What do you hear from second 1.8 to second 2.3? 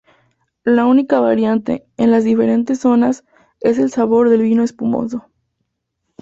en las